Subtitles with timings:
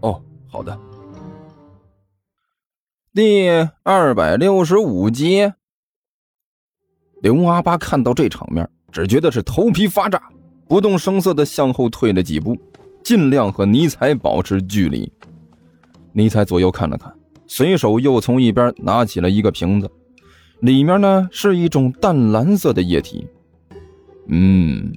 [0.00, 0.78] 哦，好的。
[3.14, 3.48] 第
[3.82, 5.52] 二百六十五集，
[7.20, 10.22] 刘阿八看到这场面，只觉得是头皮发炸，
[10.68, 12.56] 不动声色的向后退了几步，
[13.02, 15.10] 尽量和尼采保持距离。
[16.12, 17.12] 尼采左右看了看，
[17.48, 19.90] 随手又从一边拿起了一个瓶子，
[20.60, 23.26] 里面呢是一种淡蓝色的液体。
[24.28, 24.92] 嗯，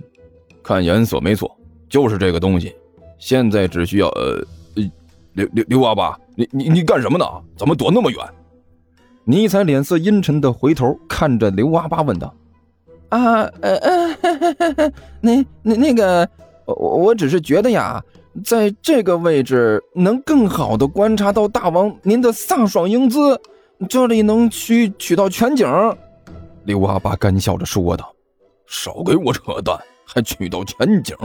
[0.61, 1.57] 看颜色没错，
[1.89, 2.75] 就是这个东西。
[3.17, 4.45] 现在只需要呃。
[5.33, 7.25] 刘刘刘阿八，你你你干什么呢？
[7.55, 8.19] 怎么躲那么远？
[9.23, 12.33] 尼采脸色阴沉的回头看着刘阿八问道
[13.09, 16.27] ：“啊呃呃， 那那那个，
[16.65, 18.03] 我我只是觉得呀，
[18.43, 23.39] 在这个位置能更好的观察到大王您的飒爽英姿，
[23.87, 25.67] 这里能取取到全景。”
[26.65, 28.13] 刘阿八干笑着说道
[28.67, 31.15] ：“少给我扯淡，还取到全景？”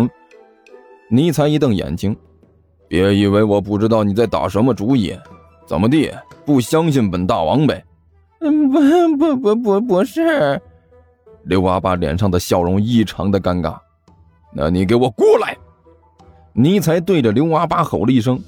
[1.11, 2.17] 尼采一瞪眼睛。
[2.89, 5.17] 别以为我不知道你在打什么主意，
[5.67, 6.13] 怎么地？
[6.45, 7.85] 不相信本大王呗？
[8.41, 8.81] 嗯，不
[9.17, 10.61] 不不不不是。
[11.45, 13.77] 刘阿八脸上的笑容异常的尴尬。
[14.53, 15.57] 那你给我过来！
[16.53, 18.43] 尼才对着刘阿八吼了一声：“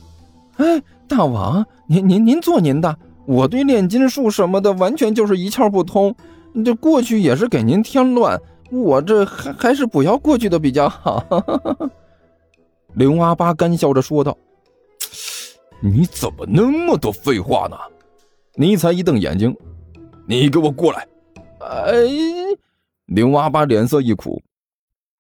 [0.57, 6.15] 哎，大王，您您您做您的，我对炼金术什么的完全就是一窍不通，
[6.65, 11.23] 这过去也是给您添乱，我这还还是不要过去的比较好。”
[12.95, 14.37] 刘阿八干笑着说道
[15.81, 17.77] ：“你怎么那么多废话呢？”
[18.55, 19.57] 尼才一瞪眼睛
[20.27, 21.07] ：“你给我过来！”
[21.61, 21.93] 哎，
[23.07, 24.43] 刘阿八脸色一苦：“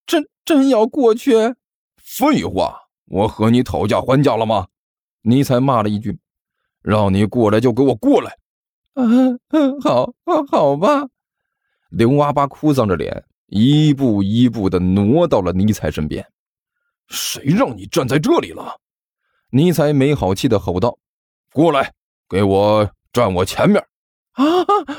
[0.06, 1.34] 真真要过去？
[1.96, 4.66] 废话，我和你讨价还价了吗？”
[5.22, 6.18] 尼才骂了一句
[6.82, 8.36] ：“让你过来就给我过来！”
[8.94, 10.12] 嗯嗯，好，
[10.50, 11.06] 好吧。
[11.90, 16.26] 刘阿八哭丧着脸，一步一步的挪到了尼才身边。
[17.08, 18.76] 谁让你站在这里了？
[19.50, 20.98] 尼采没好气的吼道
[21.52, 21.92] ：“过来，
[22.28, 23.82] 给我站我前面！”
[24.38, 24.44] 啊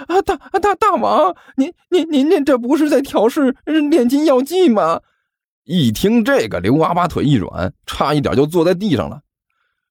[0.07, 0.21] 啊！
[0.21, 5.01] 大大大王，您您您您这不是在调试炼金药剂吗？
[5.63, 9.21] 一听这个，刘阿八腿一软，差一点就坐在地上了。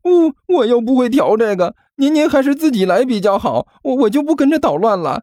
[0.02, 5.22] 我我又不会调这个，您您还是自己来比较好，我我就不跟着捣乱了。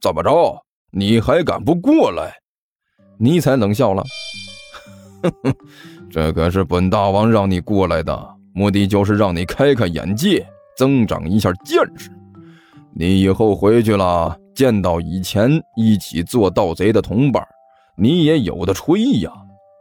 [0.00, 0.66] 怎么着？
[0.90, 2.40] 你还敢不过来？
[3.18, 4.04] 尼采冷笑了。
[5.22, 5.54] 哼哼，
[6.12, 10.46] 这可是本大王让你过来的，目的就是让你开开眼界，
[10.76, 12.10] 增长一下见识。
[12.94, 17.42] 你以后回去了，见到以前一起做盗贼的同伴，
[17.96, 19.32] 你也有的吹呀。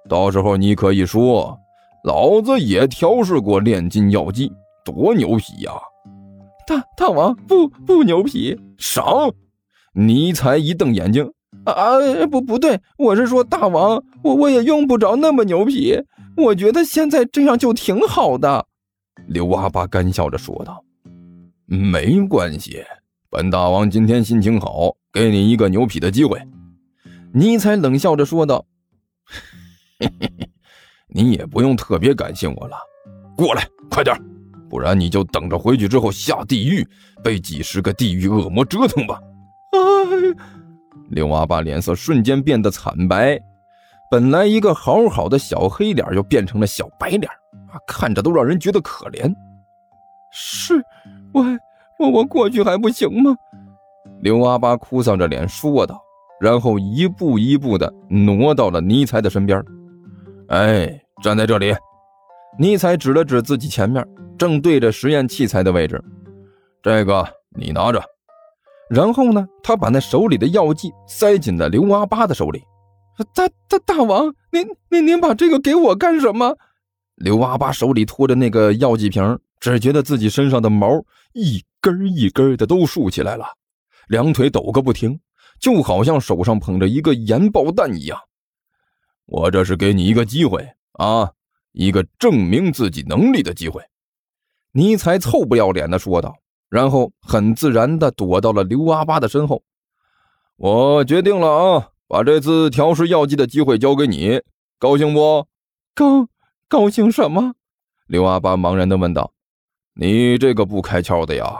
[0.07, 1.59] 到时候你可以说，
[2.05, 4.49] 老子也调试过炼金药剂，
[4.85, 5.73] 多牛皮呀！
[6.65, 9.29] 大大王不不牛皮，少！
[9.93, 11.29] 尼才一瞪眼睛。
[11.65, 15.95] 啊，不不对，我是说大王，我我也用不着那么牛皮，
[16.35, 18.65] 我觉得现在这样就挺好的。
[19.27, 20.83] 刘阿巴干笑着说道
[21.67, 22.83] ：“没关系，
[23.29, 26.41] 本大王今天心情好，给你一个牛皮的机会。”
[27.33, 28.65] 尼采冷笑着说道：“，
[31.13, 32.75] 你也不用特别感谢我了，
[33.37, 34.15] 过来快点，
[34.67, 36.85] 不然你就等着回去之后下地狱，
[37.23, 39.21] 被几十个地狱恶魔折腾吧。”
[39.73, 40.59] 哎。
[41.11, 43.37] 刘阿八脸色瞬间变得惨白，
[44.09, 47.29] 本来一个好好的小黑脸，又变成了小白脸，
[47.69, 49.33] 啊，看着都让人觉得可怜。
[50.31, 50.81] 是，
[51.33, 51.43] 我
[51.99, 53.35] 我我过去还不行吗？
[54.21, 56.01] 刘阿八哭丧着脸说道，
[56.39, 59.61] 然后一步一步的挪到了尼才的身边。
[60.47, 61.75] 哎，站在这里。
[62.57, 64.05] 尼才指了指自己前面，
[64.37, 66.01] 正对着实验器材的位置。
[66.81, 68.01] 这个你拿着。
[68.93, 72.61] 然后呢，他把那手里的药剂塞进了刘阿八的手里。
[73.33, 76.57] 大大大王，您您您把这个给我干什么？
[77.15, 83.45] 刘阿八手里托着那个药剂瓶，只觉得自己身上的毛一根一根的都竖起来了，
[84.09, 85.17] 两腿抖个不停，
[85.57, 88.19] 就好像手上捧着一个盐爆弹一样。
[89.25, 90.67] 我这是给你一个机会
[90.99, 91.31] 啊，
[91.71, 93.81] 一个证明自己能力的机会。
[94.73, 96.35] 尼才臭不要脸的说道。
[96.71, 99.61] 然后很自然地躲到了刘阿八的身后。
[100.55, 104.41] 我决定了啊，把这次调试药剂的机会交给你，
[104.79, 105.45] 高兴不？
[105.93, 106.27] 高
[106.69, 107.53] 高兴什么？
[108.07, 109.33] 刘阿八茫然的问道
[109.95, 111.57] ：“你这个不开窍的呀？”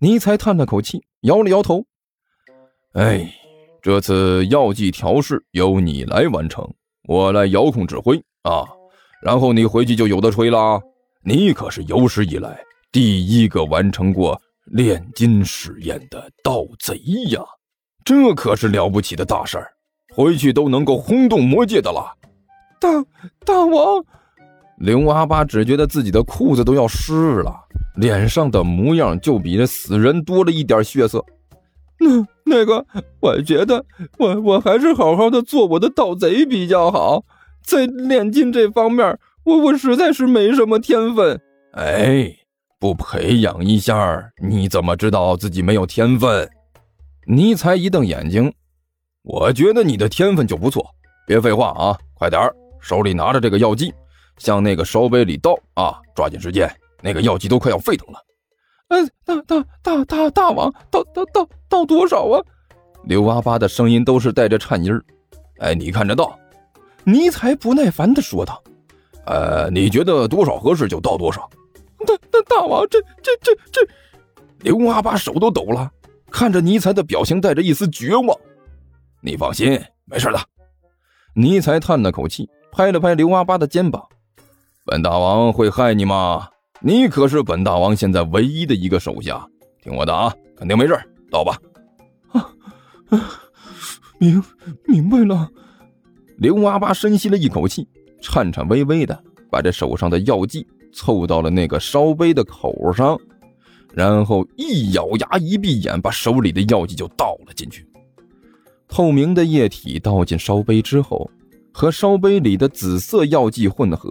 [0.00, 1.84] 尼才叹了口气，摇了摇头
[2.92, 3.32] ：“哎，
[3.80, 6.68] 这次药剂调试由你来完成，
[7.04, 8.64] 我来遥控指挥啊，
[9.22, 10.80] 然后你回去就有的吹啦。
[11.22, 16.96] 你可是有史以来第一个完成过炼金实验的盗贼
[17.30, 17.40] 呀，
[18.04, 19.70] 这可是了不起的大事儿，
[20.12, 22.14] 回去都能够轰动魔界的了。”
[22.80, 22.88] 大
[23.44, 24.04] 大王。
[24.78, 27.54] 刘阿八只觉得自己的裤子都要湿了，
[27.96, 31.22] 脸上的模样就比这死人多了一点血色。
[31.98, 32.86] 那那个，
[33.20, 33.84] 我觉得
[34.18, 37.24] 我我还是好好的做我的盗贼比较好，
[37.62, 41.38] 在炼金这方面，我我实在是没什么天分。
[41.74, 42.34] 哎，
[42.80, 46.48] 不培养一下，你怎么知道自己没有天分？
[47.26, 48.50] 尼才一瞪眼睛，
[49.22, 50.82] 我觉得你的天分就不错。
[51.26, 52.40] 别废话啊，快点
[52.80, 53.92] 手里拿着这个药剂。
[54.38, 56.00] 向那个烧杯里倒啊！
[56.14, 58.18] 抓紧时间，那个药剂都快要沸腾了。
[58.88, 62.42] 哎，大大大大大王，倒倒倒倒多少啊？
[63.04, 65.04] 刘阿八的声音都是带着颤音儿。
[65.58, 66.34] 哎，你看着倒。
[67.04, 68.62] 尼才不耐烦的说道。
[69.26, 71.46] 呃，你觉得多少合适就倒多少。
[72.06, 73.80] 大大大王，这这这这……
[74.60, 75.90] 刘阿八手都抖了，
[76.30, 78.38] 看着尼才的表情带着一丝绝望。
[79.22, 80.38] 你放心，没事的。
[81.34, 84.02] 尼才叹了口气，拍了拍刘阿八的肩膀。
[84.84, 86.48] 本大王会害你吗？
[86.80, 89.46] 你可是本大王现在唯一的一个手下，
[89.82, 90.98] 听我的啊，肯定没事，
[91.30, 91.58] 倒吧。
[92.32, 92.50] 啊，
[94.18, 94.42] 明
[94.86, 95.48] 明白了。
[96.38, 97.86] 刘阿八深吸了一口气，
[98.22, 103.18] 颤颤巍巍的把这手上的药剂凑到了那个烧杯的口上，
[103.92, 107.86] 然后一咬牙一闭眼，把手里的药剂就倒了进去。
[108.88, 111.30] 透明的液体倒进烧杯之后，
[111.72, 114.10] 和烧杯里的紫色药剂混合。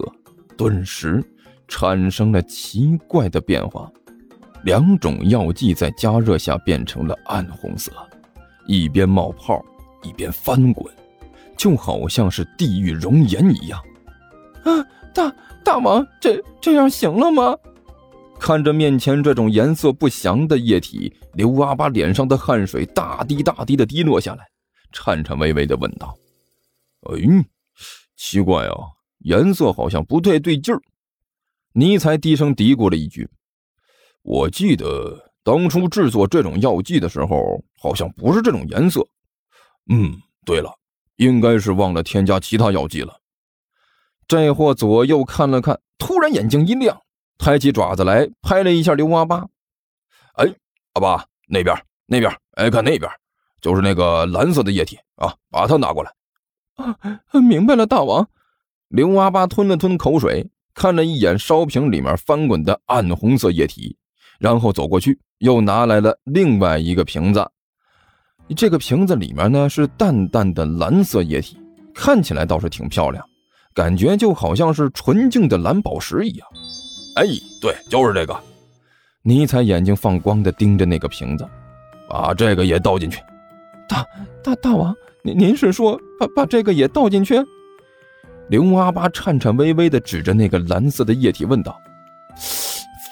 [0.57, 1.23] 顿时
[1.69, 3.89] 产生了奇怪的变化，
[4.63, 7.91] 两种药剂在加热下变成了暗红色，
[8.67, 9.63] 一边冒泡
[10.03, 10.93] 一边翻滚，
[11.55, 13.79] 就好像是地狱熔岩一样。
[14.63, 14.71] 啊，
[15.13, 15.33] 大
[15.63, 17.55] 大王，这这样行了吗？
[18.39, 24.45] 看着面前这种颜色不详的液体，刘阿巴脸上的汗水大滴大滴的滴落下来，
[24.93, 26.15] 颤颤巍巍的问道
[27.11, 27.45] ：“哎，
[28.15, 28.75] 奇怪啊。”
[29.25, 30.81] 颜色好像不太对劲儿，
[31.73, 33.29] 尼才低声嘀咕了一句
[34.23, 39.05] ：“我记得当初制作这种药剂的时候，好像不是这种颜色。
[39.89, 40.15] 嗯，
[40.45, 40.73] 对了，
[41.17, 43.19] 应该是忘了添加其他药剂了。”
[44.29, 47.01] 这货左右看了看，突然眼睛一亮，
[47.39, 49.43] 抬起爪子来拍了一下刘阿八
[50.37, 50.45] ：“哎，
[50.93, 53.11] 阿八，那边，那边，哎，看那边，
[53.59, 56.11] 就是那个蓝色的液体啊，把它拿过来。”
[56.77, 56.95] 啊，
[57.41, 58.29] 明白了，大王。
[58.89, 63.97] 刘阿八吞了吞口水，看了一眼烧瓶里面翻滚的暗红色液体，
[64.37, 67.49] 然后走过去，又拿来了另外一个瓶子。
[68.55, 71.59] 这个瓶子里面呢是淡淡的蓝色液体，
[71.95, 73.27] 看起来倒是挺漂亮，
[73.79, 76.45] 感觉就好像是纯净的蓝宝石一样。
[77.15, 77.23] 哎，
[77.61, 78.37] 对，就是这个。
[79.21, 81.47] 尼采眼睛放光的盯着那个瓶子，
[82.09, 83.21] 把这个也倒进去。
[83.87, 84.05] 大
[84.43, 84.93] 大大王，
[85.23, 87.41] 您您是说把把这个也倒进去？
[88.49, 91.79] 刘阿八颤颤巍巍地指着那个蓝色的液体问道：“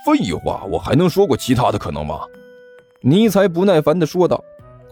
[0.06, 2.19] 废话，我还能说过其他的可能吗？”
[3.00, 4.44] 尼采不耐烦地说道：“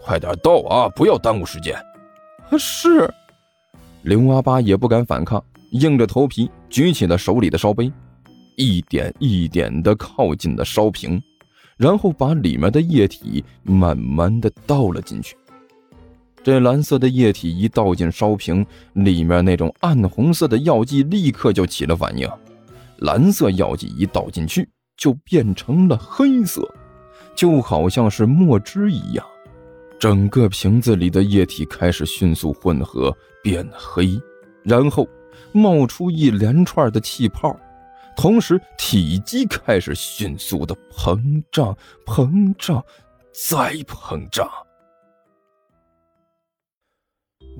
[0.02, 1.76] 快点倒啊，不要耽误时间。”
[2.58, 3.12] 是。
[4.00, 7.92] 刘阿八也不敢反抗，硬着头皮举起了手里的烧杯，
[8.56, 11.20] 一点一点地靠近了烧瓶，
[11.76, 15.36] 然后把里面的液体慢慢地倒了进去。
[16.42, 22.28] 这蓝色的液体一倒进烧瓶里面，那种暗红色的药剂立刻就起了反应。
[22.98, 26.66] 蓝色药剂一倒进去，就变成了黑色，
[27.34, 29.26] 就好像是墨汁一样。
[29.98, 34.18] 整个瓶子里的液体开始迅速混合变黑，
[34.62, 35.06] 然后
[35.52, 37.58] 冒出一连串的气泡，
[38.16, 42.82] 同时体积开始迅速的膨胀、膨胀、
[43.32, 44.48] 再膨胀。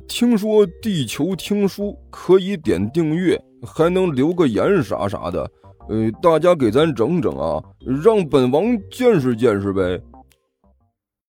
[0.08, 5.50] 听说地球听书可以点订阅，还能留个言啥啥的，
[5.88, 7.62] 呃，大家给咱整整啊，
[8.02, 10.00] 让本王见识见识呗。